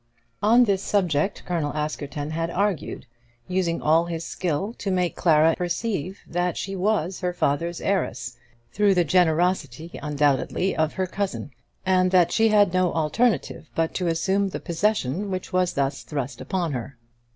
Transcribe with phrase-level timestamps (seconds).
[0.41, 3.05] On this subject Colonel Askerton had argued,
[3.47, 7.79] using all his skill to make Clara in truth perceive that she was her father's
[7.79, 8.35] heiress,
[8.71, 11.51] through the generosity undoubtedly of her cousin,
[11.85, 16.41] and that she had no alternative but to assume the possession which was thus thrust
[16.41, 16.97] upon her.